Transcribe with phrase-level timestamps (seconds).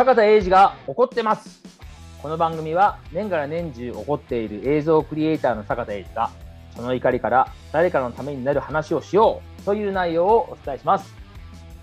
[0.00, 1.60] 坂田英二が怒ってます。
[2.22, 6.30] この番組は年がら年中怒っている映像クリエイターの坂田英二が
[6.74, 11.14] その怒りから誰かのためになる話をしようという内容をお伝えします。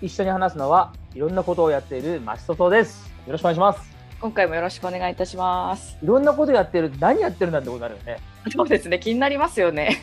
[0.02, 3.08] 一緒に話すのはいろんなことをやっているマシトトです。
[3.24, 3.96] よろしくお願いします。
[4.20, 5.96] 今回もよろしくお願いいたします。
[6.02, 6.90] いろんなことやってる。
[6.98, 8.20] 何やってるんだってことになるよね。
[8.50, 9.96] そうですね、気になりますよね。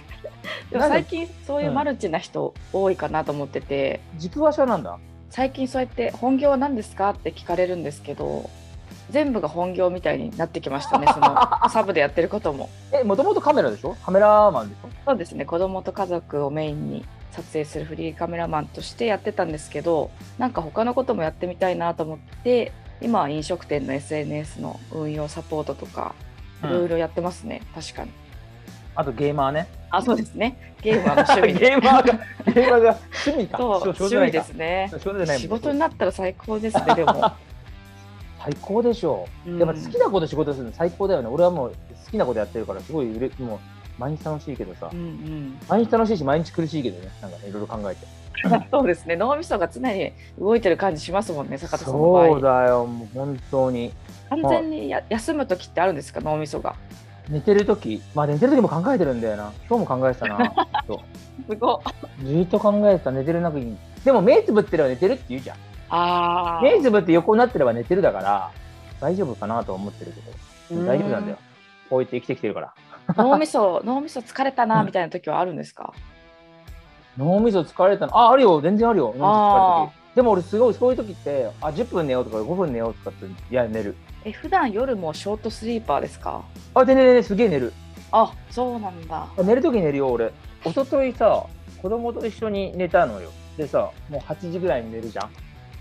[0.72, 0.78] で？
[0.78, 4.98] も最近そういうマルチな人多いかなと思ってて、軸足はなんだ？
[5.36, 7.10] 最近そうやって本業は何ですか？
[7.10, 8.50] って聞かれるんですけど、
[9.10, 11.08] 全部が本業みたいになってきましたね。
[11.14, 11.36] その
[11.70, 12.70] サブでやってることも。
[12.94, 13.98] えもともとカメラでしょ？
[14.06, 14.90] カメラマンでしょ？
[15.06, 22.72] そうですね、子供と家族をメインに撮影するフリーカメラマンとしてやってたんですけど、なんか他のこともやってみたいなと思って。
[23.02, 26.16] 今は飲食店の SNS の運用サポートとか
[26.64, 28.12] いろいろやってますね、確かに。
[28.96, 30.76] あとゲーマーねあ、そうですね。
[30.82, 31.70] ゲームは 趣味で。
[31.72, 32.14] ゲーマーが
[32.54, 34.92] ゲーマーが趣味かそう、仕事趣味ですね。
[35.38, 37.32] 仕事になったら最高ですね、でも。
[38.46, 43.08] 最高でしょう、うんやっぱ好きなこと仕事するの最高だよね俺はもう好きなことやってるからすごい
[43.40, 43.60] もう
[43.98, 45.58] 毎日楽しいけどさ、うんうん。
[45.68, 48.06] 毎日楽しいし毎日苦しいけどねなんかねいろいろ考えて
[48.70, 49.16] そうですね。
[49.16, 52.28] 脳みそが常に動いてる感じしますもんね、坂田さんの場合。
[52.28, 53.92] そうだよもう本当に
[54.30, 56.76] 完全にや休む時ってあるんですか、脳みそが。
[57.30, 59.52] 寝てる時まあ寝てる時も考えてるんだよな。
[59.70, 60.54] 今日も考えてたな。
[60.88, 61.00] そう。
[61.54, 61.82] すご
[62.22, 62.26] い。
[62.26, 63.12] ずっと考えてた。
[63.12, 65.58] 寝てる中にでも目つぶってれば寝てるって言うじゃん。
[65.90, 66.62] ああ。
[66.62, 68.52] 目つぶって横になってれば寝てるだから
[69.00, 70.12] 大丈夫かなとは思ってる
[70.70, 70.86] けど。
[70.86, 71.38] 大丈夫なんだよ。
[71.90, 72.74] こうやって生きてきてるから。
[73.18, 75.94] 脳みそ、脳みそ疲れたなみたいな時はあるんですか？
[77.18, 78.62] 脳みそ疲れたのああるよ。
[78.62, 79.08] 全然あるよ。
[79.08, 80.16] 脳みそ疲れあた時。
[80.16, 83.96] でも俺すごいそういう時ってあ10分寝ようとか5分寝ようとかっていや寝る
[84.26, 86.44] え、普段夜もショートスリーパーですか？
[86.74, 87.74] あでねねねすげえ寝る
[88.12, 89.28] あ、そうなんだ。
[89.38, 90.32] あ寝る時寝るよ俺
[90.66, 91.46] 一昨日さ
[91.82, 95.30] 子供と一緒に寝たのよでさもう8時ぐらいに寝るじゃん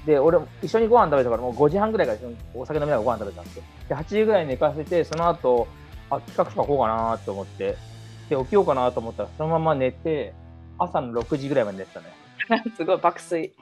[0.05, 2.19] で俺も一緒にご飯食べたからもう5時半ぐらいから
[2.55, 5.67] お酒飲みながらご飯食べたんですよで8時ぐらいに寝かせてその後
[6.11, 7.77] あ企画書書こうかなと思って
[8.29, 10.35] で起きようかなと思ったらそのまま寝て
[10.79, 12.07] 朝の6時ぐらいまで寝てたね
[12.77, 13.55] すごい爆睡。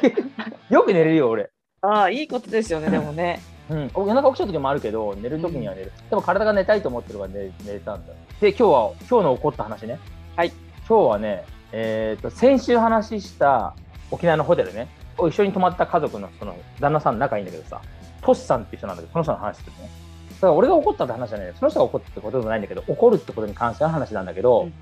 [0.70, 1.50] よく寝れるよ俺
[1.82, 3.40] ああ、いいことですよね、でもね。
[3.72, 8.12] うん、夜中起きた時もあるけど寝る時には寝る、でも体が寝たいと思ってるから寝寝れたんだ。
[8.40, 9.98] で今日は今日の起こった話ね。
[10.36, 10.52] はい。
[10.88, 13.74] 今日はねえっ、と先週話した
[14.10, 14.88] 沖縄のホテルね。
[15.18, 17.80] 一緒に泊まった家族のその旦那さん仲いいんだけどさ
[18.22, 19.90] トシさんっていう人なんだけどその人の話するね。
[20.34, 21.54] だから俺が怒ったって話じゃないよ。
[21.58, 24.74] その人が怒ったってことでもないんだけど怒るってことに関しての話なんだけど、うんうん。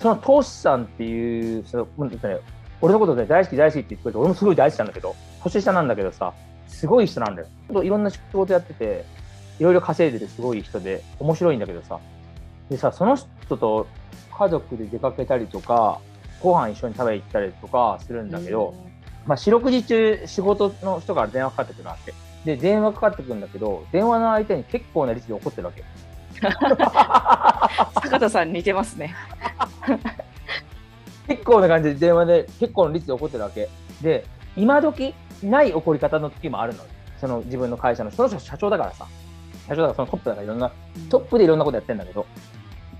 [0.00, 2.38] そのトシさんっていうそのうんとね
[2.80, 6.32] 俺のことで大好き大好きって言ってくれて俺もすごい大好きなんだけど年下なんだけどさ
[6.68, 7.82] すごい人なんだよ。
[7.82, 9.04] いろんな仕事やってて
[9.58, 11.98] いろいろ稼いでるすごい人で面白いんだけどさ。
[12.70, 13.86] でさその人と
[14.30, 16.00] 家族で出かけたりとか
[16.40, 18.74] ご飯一緒に食べ行ったりとかするんだけど、
[19.26, 22.14] まあ、四六時中仕事の人から電話かかってくるわけ。
[22.44, 25.84] で電話かかってくるんだけど電話の相手に結構な率で怒ってるわけ。
[26.40, 29.14] 坂田さん似てますね。
[31.26, 33.68] 結構な感じで電話で結構の率で怒ってるわけ。
[34.00, 34.24] で
[34.56, 36.84] 今時ない怒り方の時もあるの。
[37.20, 39.06] その自分の会社のその人社長だからさ。
[39.68, 40.72] 社長だからそのトップだからいろんな
[41.10, 42.26] トップでいろんなことやってんだけど、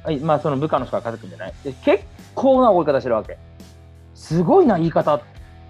[0.05, 1.55] はいまあその部下の人が家族んじゃない。
[1.65, 2.05] で結
[2.35, 3.39] 構な怒り方してるわけ。
[4.15, 5.23] すごいな言い方っ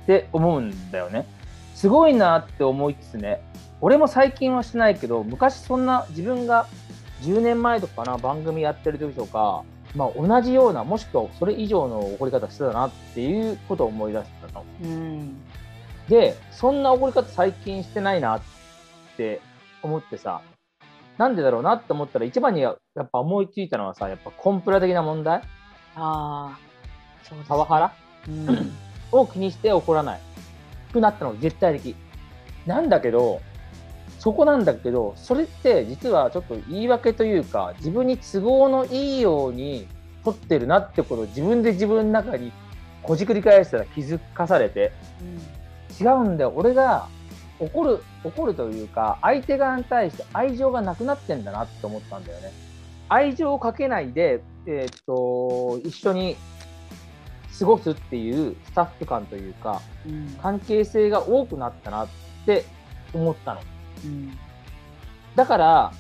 [0.07, 1.27] て思うんだよね。
[1.75, 3.41] すごいなって思いつつね。
[3.81, 6.67] 俺も最近はしてないけど昔そんな自分が
[7.23, 9.63] 10年前とかかな番組やってる時とか
[9.95, 14.65] まあ、同じようなもしくはそれ以上の怒り方してたなっていうことを思い出したの。
[14.83, 15.37] うん。
[16.09, 18.41] でそんな怒り方最近してないなっ
[19.17, 19.41] て
[19.83, 20.41] 思ってさ
[21.19, 25.43] なんでだろうなって思ったら一番にやっぱ思いついたのはさやっぱコンプラ的な問題？
[25.97, 26.59] ああ。
[27.25, 27.93] そうですパワハラ？
[28.29, 28.73] うん。
[29.11, 30.21] を気にして怒らない。
[30.93, 31.97] くなったのが絶対的。
[32.67, 33.41] なんだけど
[34.19, 39.89] そこなんだけどそれって実はちょっと言い訳というか自分に都合のいいように
[40.25, 42.53] 取ってるなってことを自分で自分の中に
[43.03, 44.93] こじくり返したら気づかされて
[46.01, 46.53] 違うんだよ。
[46.55, 47.09] 俺が
[47.61, 52.53] 怒る怒るというか相手側に対して愛情がなくなってんだなって思ったんだよね。
[53.09, 56.37] 愛情をかけないで、えーっと一緒に
[57.59, 60.29] 過ごすっていうスタッフ感というかうん。
[60.43, 62.09] 関係性が多くなったなっ
[62.47, 62.65] て
[63.13, 63.61] 思ったの。
[64.05, 64.39] うん。
[65.35, 65.93] だから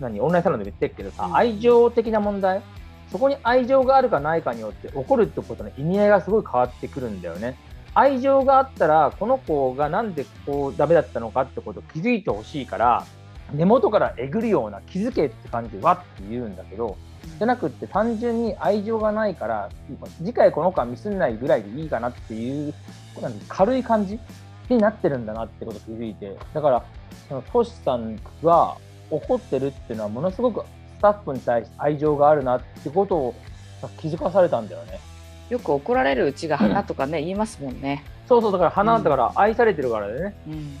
[0.00, 1.36] 何オンラインサロンでも言ってるけどさ、うん。
[1.36, 2.62] 愛情的な問題？
[3.10, 7.56] そこに愛情があるかないかによって怒るってことの意味合いがすごい変わってくるんだよね
[7.98, 13.04] 愛情があったらこの子がなんでこうダメだったのかってことを気づいてほしいから
[13.52, 16.96] 根元からえぐるような気づけって感じでわって言うんだけど
[17.38, 19.68] じゃなくって単純に愛情がないから
[20.18, 22.74] 次回この子はミスんないぐらいでいいかなっていう
[23.48, 24.20] 軽い感じ
[24.68, 26.84] になってるんだなってこと気づいてだから
[27.28, 28.76] そのトシさんは
[29.10, 30.60] 怒ってるっていうのはものすごく
[30.98, 33.34] スタッフに対して愛情があるなってことを
[34.00, 35.00] 気づかされたんだよね。
[35.48, 38.04] よく怒られるうちが花とかね、言いますもんね。
[38.26, 40.78] そうそうだから花だから愛されてるからね、うん。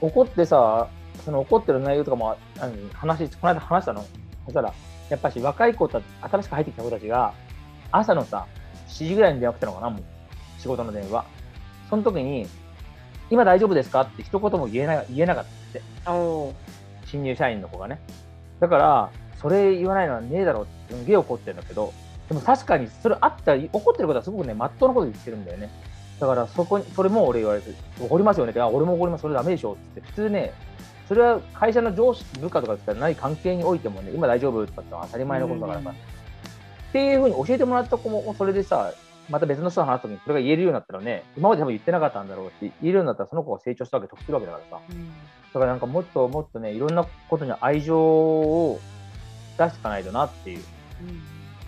[0.00, 0.88] 怒ってさ
[1.24, 2.36] その怒ってる内容とかも
[2.94, 4.04] 話この間話したの？
[4.44, 4.72] そしたら
[5.10, 7.34] やっぱし若い子たち新しく入ってきた子たちが
[7.90, 8.46] 朝のさ
[8.88, 10.02] 7時ぐらいに電話来たのかなもう。
[10.60, 11.24] 仕事の電話。
[11.88, 12.46] その時に
[13.30, 15.82] 「今大丈夫ですか?」って一言も言えな言えなかったって。
[17.06, 18.00] 新入社員の子がね。
[18.60, 19.10] だから
[19.40, 21.92] それ言わないのはねえだろうってすんげえ怒ってるんだけど
[22.28, 25.70] でも確かにそれあったら怒ってることはすごくねまっとうなこと言ってるんだよね。
[26.20, 27.70] だからそこにそれも俺言われて
[28.00, 30.52] 怒りますよねってあ俺も怒りますそれダメでしょって普通ね
[31.06, 36.18] それは会社の上司部下とかだったらない関係においてもね今大丈夫とかって当たり前のことだからさ、うん
[36.88, 38.94] っていうふうに教えてもらった子もそれでさ
[39.28, 44.82] また別の人と話すときにそれが言えるようになったらね今まで多分言ってなかったんだろうし言えるようになったらその子が成長したわけ得するわけだからさ。
[44.90, 45.08] うん。
[45.08, 45.12] だ
[45.52, 48.80] からなんかもっともっとねいろんなことに愛情を
[49.58, 50.62] 出していかないとなっていう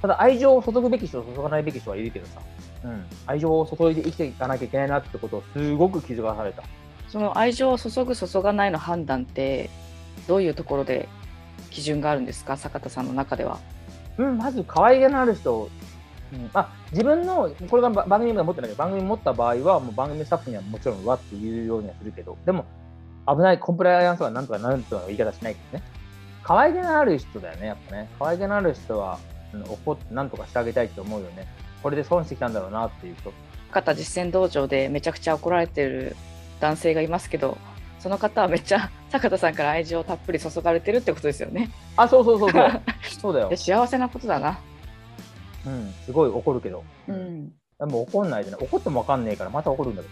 [0.03, 2.41] ただ愛情を注ぐべき人と注がないべき人はいるけどさ、
[2.85, 6.63] うん、愛情を注いで生きていかなきゃいけないなってことをすごく気づかされた
[7.09, 9.71] その愛情を注ぐ注がないの判断って
[10.29, 11.09] どういうところで
[11.71, 12.57] 基準があるんですか？
[12.57, 13.59] 坂田さんの中では。
[14.19, 15.71] うん、まず可愛げのある人、
[16.33, 22.65] うんまあ、自分の、これがば番組が持ってないけど、番組持った場合は、もう番組スタッフにはもちろんわって言うようにはするけど、でも、
[23.27, 25.85] 危ない、コンプライアンスとかなんとかなんとか言い方しないけどね。
[26.43, 28.09] 可愛げのある人だよね、やっぱね。
[28.19, 31.47] 可愛げのある人は、うん怒ってなんとかしてあげたいって思うよね。
[31.83, 33.33] これで損してきたんだろうなっていう人。
[33.69, 36.17] 坂田実践道場でめちゃくちゃ怒られてる
[36.61, 37.57] 男性がいますけど
[38.01, 41.71] その方はめっちゃ坂田さんから愛情をたっぷり注がれてるってことですよね。
[41.97, 42.83] あ、そうそうそうそう。
[43.21, 43.57] そうだよで。
[43.57, 44.59] 幸せなことだな。
[45.67, 46.83] うん、すごい怒るけど。
[47.09, 47.53] うん、で
[47.87, 48.57] も怒んないでね。
[48.59, 50.09] 怒ってもわかんねえから、また怒るんだけ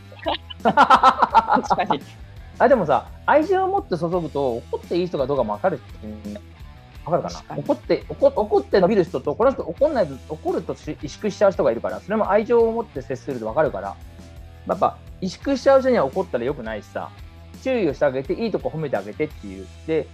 [0.62, 1.62] どさ。
[1.64, 2.02] 確かに。
[2.58, 6.40] あでもさ、愛情を持って注ぐと、怒っていい人かどうかも分かるって、
[7.08, 7.56] 分かるかな？
[7.56, 13.96] 怒って怒怒って伸びる人と、この人怒んないと怒るとし萎縮しちゃう人がいるから、それも愛情を持って接すると分かるから、
[14.66, 17.10] やっぱ萎縮しちゃう人には怒ったらよくないしさ、
[17.62, 19.66] 注意をしてあげて、いいとこ褒めてあげてっていう。
[19.86, 20.06] で、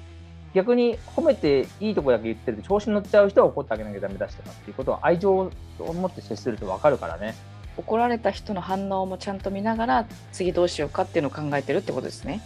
[0.55, 5.51] 逆に褒めていいとこだけ言ってると調子に乗っちゃう人は怒ってあげなきゃダメだしとかっていうことは愛情を
[5.81, 7.35] 持って接すると分かるからね。
[7.77, 12.41] 怒られた人の反応もちゃんと見ながら次どうしようかっていうのを考えてるってことですね。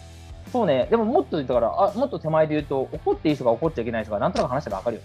[0.53, 5.03] そうね、でももっとだからあ、もっと手前で言うと、怒っていい人が怒っちゃいけない人がなんとなく話したら分かるよ。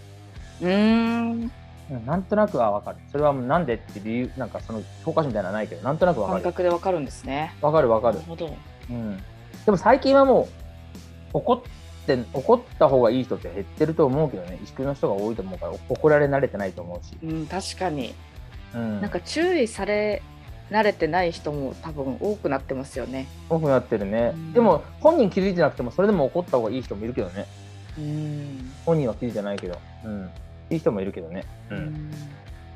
[0.61, 1.51] うーん
[1.91, 2.97] うんなんとなくは分かる。
[3.11, 6.43] それはもうなんでって理由、なんかその教科書みたいなのはないけど、なんとなく分か感る。
[6.43, 7.53] 覚でわかるんですね。
[7.61, 8.27] 分かる分かるなる。
[8.27, 8.55] ほど。
[8.89, 9.17] うん。
[9.65, 10.47] でも最近はもう、
[11.33, 11.61] 怒っ
[12.07, 17.17] て、怒った方がいい人って減ってると思うけどね、萎縮の人が多いと思うから、怒られ慣れてないと思うし。
[17.21, 18.13] うん確かに。
[18.73, 19.01] うん。
[19.01, 20.21] なんか注意され
[20.73, 23.27] 慣れてない人も多分多くなってますよね。
[23.47, 24.31] 多くなってるね。
[24.33, 27.45] うんでも、本人気づいてなくても、それでも怒った方がいい人もいるけどね。
[27.95, 28.71] うん。
[28.83, 29.79] 本人は気づいてないけど。
[30.03, 30.31] うん。
[30.71, 31.45] いい人もいるけどね。
[31.69, 31.75] う。
[31.75, 32.11] うんん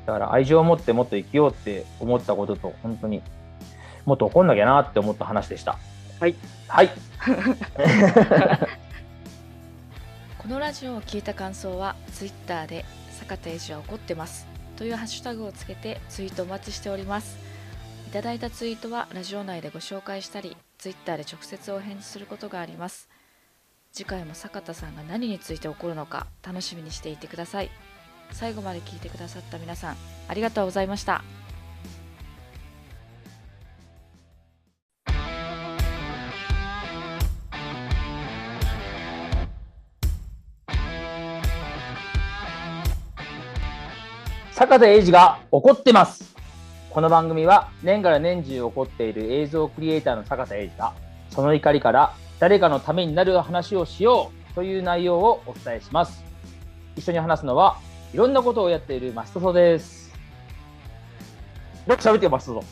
[0.06, 3.20] だから愛情を持ってもっと生きようって思ったことと、本当に
[4.06, 5.76] もっと怒んなきゃなって思った話でした。
[6.20, 6.36] はい。
[6.68, 6.90] はい。
[10.38, 14.46] このラジオを聞いた感想は Twitter で坂田英二は怒ってます
[14.76, 17.47] というハッシュタグをつけてツイートお待ちしております
[18.08, 23.06] いただいたツイートはラジオ内でご紹介したり Twitter で直接お返事することがあります。
[23.92, 27.70] 次回も坂田さんが何について怒るのか楽しみにしていてください。
[28.32, 29.96] 最後まで聞いてくださった皆さん
[30.26, 31.22] ありがとうございました。
[44.52, 46.37] 坂田英二が怒ってます。
[46.98, 50.94] この番組は年がら年中起こっている映像クリエイターの坂田英二が
[51.30, 56.24] その怒りから誰かのためになる話をしようという内容をお伝えします。
[56.96, 57.76] 一緒に話すのは
[58.12, 60.12] いろんなことをやっているマストソです。
[61.86, 62.66] よく喋ってよ、マストソ。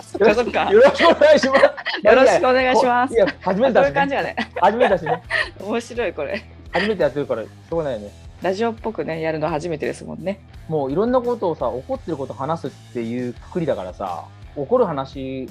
[0.00, 0.72] そっかそっか。
[0.72, 1.62] よろしくお願いします。
[2.06, 4.36] よろしくお願いしますいや、初めてそうだし、ね、いう感じやね。
[4.56, 5.22] 初めてだしね。
[5.60, 6.42] 面白いこれ。
[6.72, 8.27] 初めてやってるから、しょうがないよね。
[8.42, 10.40] ラジオっぽくねやるの初めてですもんね。
[10.68, 15.48] もういろんなことをさ、怒ってること話すっていうくくりだからさ、怒る話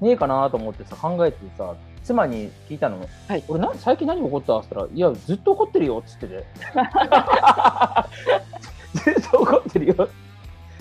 [0.00, 3.06] ねえかなと思ってさ、考えてさ、妻に聞いたの。
[3.28, 4.58] はい俺な、最近何怒った？
[4.58, 6.46] って言ったら、いや、ずっと怒ってるよっつってて。
[8.94, 10.08] ずっと怒ってるよ。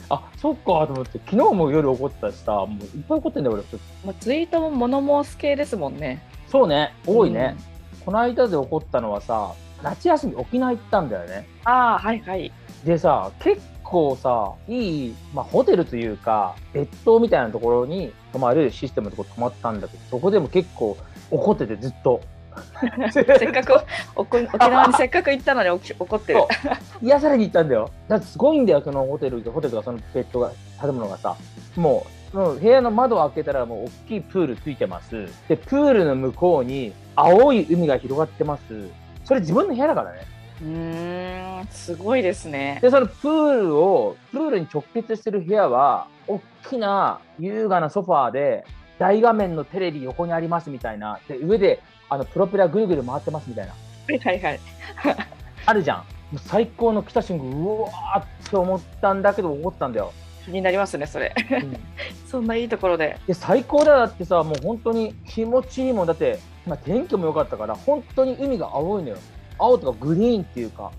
[0.10, 3.64] あ、そっかと思って、昨日も夜怒ってたしさ、もういっぱい怒ってんだよ、俺。
[3.64, 6.24] ちょっともうツイートも物申す系ですもんね。
[6.48, 7.58] そうね、多いね。
[8.06, 11.48] この間で怒ったのはさ、夏休み沖縄行ったんだよね。
[11.64, 12.52] ああはいはい。
[12.84, 20.98] でさ、結構さ、いい、まあ、ホテルというか、別棟みたいなところに泊まるシステムのところ泊まったんだけど、そこでも結構
[21.32, 22.22] 怒っててずっと。
[23.12, 23.74] せっかく
[24.16, 26.42] おこ沖縄にせっかく行ったのに怒ってる
[27.02, 27.90] 癒されに行ったんだよ。
[28.08, 31.36] だってすごいんだよ、そのホテル、ホテルとかそのベッドが、建物がさ、
[31.76, 35.28] もう、もう部屋の窓を開けたらもう大きいプールついてます。
[35.48, 38.90] で、プールの向こうに青い海が広がってます。
[39.30, 40.26] それ自分の部屋だからね。
[40.60, 48.66] うーんすごいですねで、そのプールを、プールに直結してる部屋は、大きな優雅なソファーで、
[48.98, 51.20] 大画面のテレビ横にありますみたいな。
[51.28, 53.74] で、上で、あの、プロペラぐるぐる回ってますみたいな。
[53.74, 54.60] はいはいはい
[55.68, 55.98] あるじゃん。
[55.98, 60.12] もう最高の来た瞬間、うわーって思ったんだけど、怒ったんだよ。
[60.50, 61.34] 気になりますねそれ。
[62.30, 63.18] そんないいところで。
[63.28, 66.08] で最高だよだってさもう本当に気持ちいいもん。
[66.08, 69.18] だって、まあ、天気も良かったから本当に海が青いのよ。
[69.58, 70.92] 青とかグリーンっていうか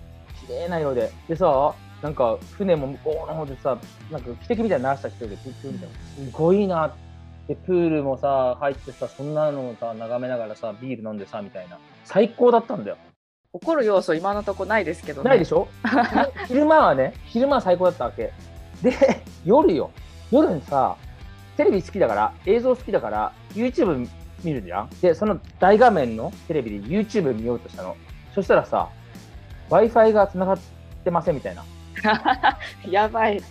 [0.47, 1.11] 綺麗な色で。
[1.27, 3.77] でさなんか船も向こうの方でさ
[4.11, 5.95] なんか汽笛みたいに鳴らした人でプープーみたいな。
[6.25, 6.91] すごいな
[7.47, 11.77] でプールもさ入ってさそんなのをさ眺めながらさビール飲んでさみたいな。
[12.05, 12.97] 最高だったんだよ。
[13.53, 15.29] 怒る要素今のとこないですけどね。
[15.29, 15.67] ないでしょ？
[16.47, 18.31] 昼間はね昼間は最高だったわけ
[18.81, 19.91] で夜よ。
[20.31, 20.95] 夜にさ
[21.57, 24.07] テレビ好きだから映像好きだから YouTube
[24.43, 24.89] 見るじゃん？
[25.01, 27.95] でその大画面のテレビで YouTube 見ようとしたの。
[28.33, 28.89] そしたらさ
[29.69, 30.59] w i f i が繋がっ
[31.03, 31.63] てませんみたいな。
[32.89, 33.41] やばい。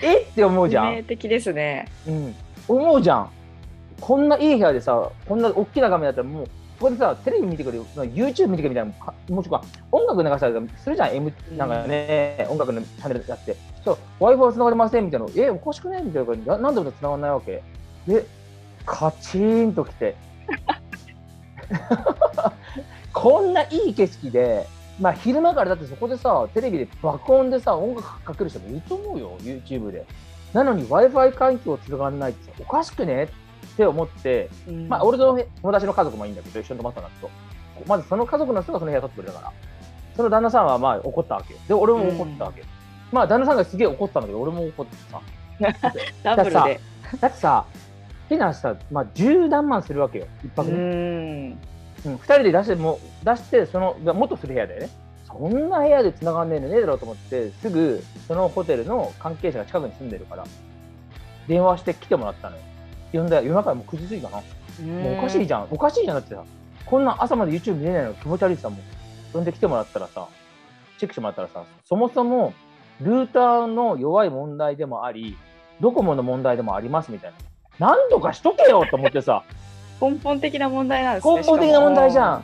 [0.00, 0.20] え？
[0.20, 1.88] って思うじゃん、致命的ですね。
[2.06, 2.34] うん、
[2.68, 3.30] 思うじゃん。
[4.00, 13.56] こんないい部屋でさこんな大きな画面だったらもうそこでさテレビ見てくれ YouTube 見てくれみたいなかもしくは音楽流したりするじゃん、M なんかね、音楽のチャンネルやって。
[13.84, 15.26] そう w i f i 繋がりませんみたいな。
[15.36, 16.48] えおかしくないみたいな感じ。
[16.48, 17.62] ななんで繋がんないわけ？
[18.06, 18.26] で
[18.84, 20.16] カチーンときて。
[23.12, 24.66] こんないい景色で
[25.00, 30.06] まあ昼間からだってそこでさテレビで爆音でさ音楽かける人もいると思うよ YouTube で。
[30.52, 33.24] なのに w i f i 環境つながんないってさおかしくね？
[33.24, 33.32] って
[33.78, 37.30] 思ってうんまあ、俺の友達の家族もいいんだけど、一緒に泊まったんだけど、
[37.86, 39.52] まずその家族の人がその部屋取ってくれたから、
[40.16, 41.60] その旦那さんはまあ怒ったわけよ。
[41.68, 42.66] で、俺も怒ったわけよ。
[43.12, 45.20] まあ、旦那さんがすげえ怒ったんだけど、俺も怒ってさ。
[46.22, 46.80] ダブルで
[47.20, 47.64] だってさ、
[48.28, 50.74] 変な話さ、まあ、十何万するわけよ、一う泊ね。
[50.74, 51.58] ーん
[52.06, 54.88] うん、二人で出して、もう出して、その、元する部屋でね、
[55.26, 60.44] そんな部屋で繋がんねえのねえだろうと思って、すぐそのホテルの関係者が近くに住んでるから、
[61.46, 62.62] 電話して来てもらったのよ。
[63.12, 64.36] 呼んだ夜中もう9時過ぎかな。
[64.84, 66.16] もうおかしいじゃん、おかしいじゃん。
[66.16, 66.44] だってさ、
[66.84, 68.80] こんな朝まで YouTube 見れないの気持ち悪いしさ、もう、
[69.32, 70.28] 呼んできてもらったらさ、
[70.98, 72.52] チェックしてもらったらさ、そもそも
[73.00, 75.36] ルーターの弱い問題でもあり、
[75.80, 77.36] ドコモの問題でもありますみたいな。
[77.78, 79.42] 何とかしとけよと思ってさ、
[80.00, 82.42] 根本的な問題なんですね根本的な問題じゃ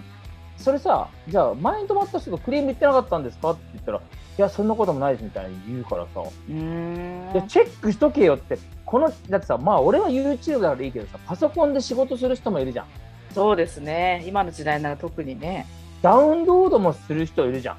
[0.59, 0.63] しん。
[0.63, 4.01] それさ、じゃあ、前に泊まった人がクレーム言ってなかったんですかって言ったら、い
[4.37, 8.59] や、そんなこともないですみたいに言うからさ、でチェックしとけよって、
[8.93, 12.87] この、だってさ、まあ、俺は YouTube だからいいけどさ、パソコンで仕事する人もいるじゃん。
[13.35, 15.67] そうですね今の時代なら特にね
[16.03, 17.77] ダウンロードもする人いるじゃん。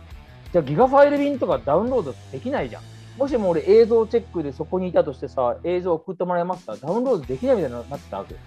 [0.51, 2.81] じゃあギガファイル便とかダウンロードできないじゃん。
[3.17, 6.75] もしも俺映像チェックでそこにいたとしてさ、映像送ってもらえますか？
[6.77, 8.39] ダウンロードできないみたいになってたわけよ。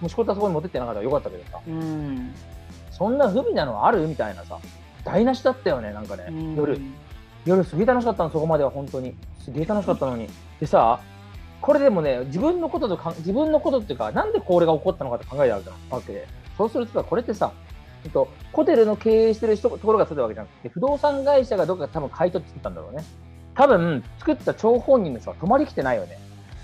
[0.00, 2.34] もう仕事はそこに持ってってなかったらよかったけどさ、うん
[2.90, 4.08] そんな不備なのある？
[4.08, 4.58] みたいなさ、
[5.04, 6.80] 台無しだったよね、なんかね、うん夜。
[7.46, 9.14] 夜すげえ楽しかったの、そこまでは本当に。
[9.44, 10.28] すげえ楽しかったのに。
[10.58, 10.98] でさ、
[11.60, 15.54] これでもね、自分のこととかん、自分のことっていうか、なんでこれが起こったのかって考える
[15.90, 17.52] わけで、そうするとさ、これってさ、
[18.04, 23.04] えっと、ホテルの経営してる人ところが作ったわけじゃなくて、不動産会社がどっか多分買い取って作ったんだろうね。
[23.54, 26.18] 多分、作った張本人の人は泊まりきてないよね。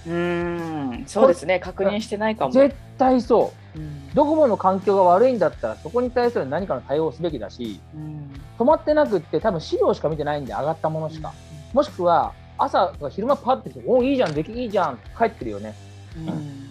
[0.06, 3.78] うーんそうですね確認してないかも、絶対そう。
[3.78, 11.32] うんドコモの環境が悪いんだったら、そこに対する何かの対応をすべきだし、うん泊まってなくって、多分資料しか見てないんで上がったものしか。
[11.72, 12.32] もしくは、
[12.64, 15.74] 朝とか昼間パッて来て、おいいじゃん、できいいじゃん、帰ってるよね。
[16.16, 16.64] うん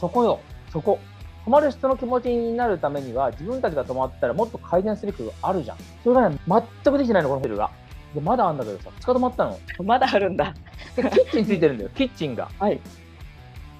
[0.00, 0.40] そこよ、
[0.72, 0.98] そこ。
[1.44, 5.76] 泊まる人の気持ちになるためには、自分たちが泊まったらもっと改善すべきことがあるじゃん。
[6.02, 7.70] それがね、全くできてないの、このホテルが。
[8.14, 9.58] で、まだあんだけどさ、2日泊まったの。
[9.84, 10.54] まだあるんだ
[10.96, 12.50] で、キッチンついてるんだよ、キッチンが。
[12.58, 12.80] はい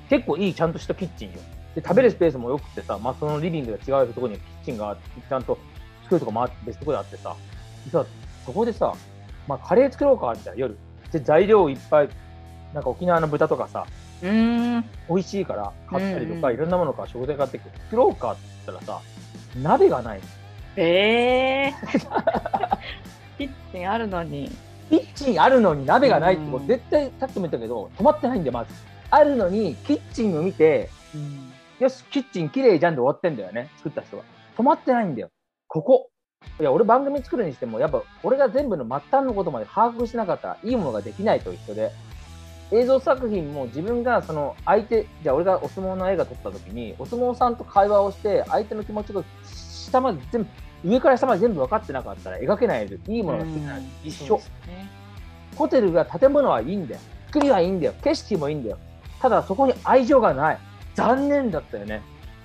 [0.09, 1.39] 結構いい、ちゃんとしたキッチンよ。
[1.75, 4.97] で、食べるスペースも良くてさ、まあ、そのリビングが違うところにキッチンが
[5.29, 5.59] ちゃんと
[6.05, 7.37] 作るとこもあって、別のところであってさ、
[7.85, 8.07] でさ、
[8.45, 8.95] そこでさ、
[9.49, 10.79] まあ、カレー作ろうか、みたいな、夜。
[11.13, 12.09] で、材料いっぱい、
[12.75, 13.87] なんか沖縄の豚とかさ、
[14.23, 14.85] うーん。
[15.09, 19.01] 美味しいから買ったりとか、うんうんいろんなものから食材買ってきて作ろうかって言ったらさ
[19.63, 20.19] 鍋がない。
[20.19, 20.25] の
[20.77, 21.75] ええ
[23.39, 24.51] キッチンあるのに。
[24.91, 28.73] キッチンあるのに鍋がないってこう絶対さっきも言ったけど止まってないんだよまず。
[29.11, 30.89] あるのにキッチンを見て
[31.79, 34.25] よしキッチン綺麗じゃんで終わってんだよね作った人は。
[34.57, 35.29] 止まってないんだよ。
[35.69, 36.11] ここ
[36.59, 41.91] いや、俺番組作るにしても、やっぱ俺が全部の末端のことまで把握しなかったらいいものができないと一緒で、
[42.73, 50.49] 映像作品も自分がその相手、じゃあ俺がお相撲の映画撮った時に、お相撲さんと会話をして、相手の気持ちが下まで全部、
[50.85, 53.83] 上から下まで全部分かってなかったら描けないで、いいものが作れない。
[54.05, 54.37] 一緒
[54.67, 54.89] ね
[55.57, 57.01] ホテルが建物はいいんだよ。
[57.27, 57.95] 作りはいいんだよ。
[58.03, 58.79] 景色もいいんだよ。
[59.21, 60.59] ただそこに愛情がない。
[60.95, 62.03] 残念だったよね。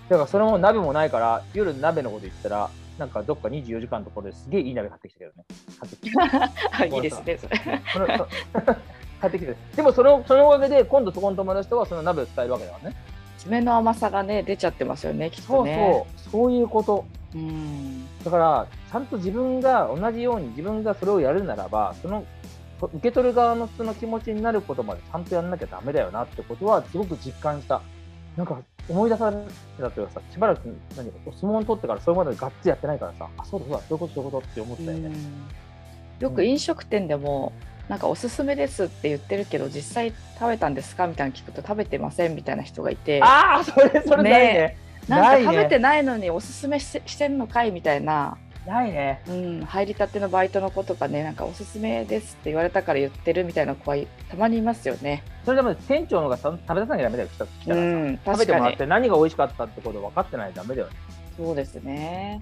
[0.09, 2.69] だからそれも鍋もないから、夜鍋のこと言ったら、
[3.01, 5.45] なんかどっか24時間のところですげえいい鍋買ってきたけどね。
[5.79, 6.51] 買ってきた。
[6.83, 7.57] あいいですねそれ
[9.19, 9.55] 買ってきて。
[9.75, 12.95] でもそのそのおかげで、今度そこの友達とはその鍋を伝えるわけだからね。
[13.39, 17.05] 爪の甘さがね出ちゃってますよねきっそうとねそう、そういうこと。
[17.33, 22.23] うんだから、ちゃんと自分が同じように自分がそれをやるならば、その
[22.81, 27.81] 受け取る側の人の気持ちになることまでちゃんとやんなきゃダメだよなってことはすごく実感した。
[28.37, 29.37] なんか思い出され
[29.79, 35.11] たというかさ、しばらく何お相撲にとってからそれまでがっつりやってないからさ、あ、そうだそうだ、そういうことそういうことって思ったよね。
[36.19, 37.53] よく飲食店でも
[37.89, 44.77] なんかおすすめですって言ってるけど実際食べたんですかみたいなの聞くと食べてませんみたいな人がいてああ、それそれないね。
[45.07, 49.21] なんないねか食べてないのにおすすめしてしてんのかいみたいな、ないね。
[49.27, 55.23] うん、入りたてのバイトの子とかねなんかおすすめですって言われたから言ってるみたいな子はいたまにいますよね。
[55.45, 57.81] それでも店長の方がさ食べ出さなきゃダメだよ、来た来たらさ。
[57.81, 60.93] うん、食べてもらって何が美味しかったってこと分かってないとダメだよね。
[61.37, 62.41] そうですね。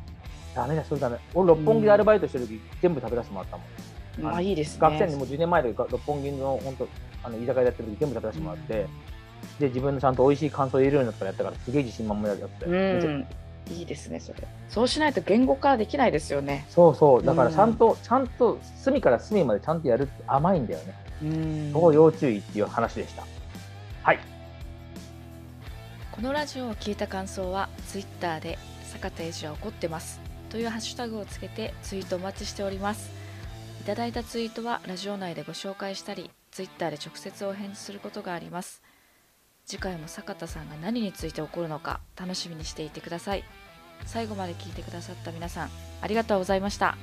[0.55, 1.17] ダメだ、それダメ。
[1.33, 4.31] 俺、六本木でアルバイトしてる時、全部食べ出してもらったもん。
[4.31, 4.81] まあいいですね。
[4.81, 6.87] 学生にもう10年前で六本木の本当
[7.23, 8.87] あの居酒屋でやってる時全部食べさせてもらって、
[9.59, 13.27] で自分のちゃんと美味しい感想を入れるようになったらやったからすげえ自信満々やって、うん、
[13.67, 14.39] いいですねそれ。
[14.69, 16.65] そうしないと言語化できないですよね。
[16.69, 17.23] そうそう。
[17.23, 17.55] だからうん。
[17.55, 21.73] ちゃんと、ちゃんと隅から隅までちゃんとやるって甘いんだよね、うん。
[21.73, 23.23] そこ要注意っていう話でした。
[24.03, 24.19] はい。
[26.11, 30.19] このラジオを聞いた感想は Twitter で坂田英二は怒ってます。
[30.49, 33.19] というハッシュタグをつけてツイートお待ちしております。
[33.79, 38.83] いただいたツイートはラジオ内でご紹介したり Twitter で直接お返事することがあります
[39.69, 43.43] 次回も坂田さんが何について起こるのか楽しみにしていてください。
[44.07, 45.69] 最後まで聞いてくださった皆さん
[46.01, 46.97] ありがとうございました。